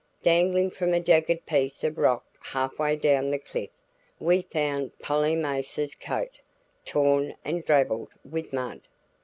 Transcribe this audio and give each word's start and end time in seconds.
Dangling 0.23 0.71
from 0.71 0.95
a 0.95 0.99
jagged 0.99 1.45
piece 1.45 1.83
of 1.83 1.95
rock 1.99 2.25
half 2.41 2.79
way 2.79 2.95
down 2.95 3.29
the 3.29 3.37
cliff, 3.37 3.69
we 4.19 4.41
found 4.41 4.97
Polly 4.97 5.35
Mathers's 5.35 5.93
coat, 5.93 6.39
torn 6.83 7.35
and 7.45 7.63
drabbled 7.63 8.09
with 8.25 8.51
mud. 8.51 8.81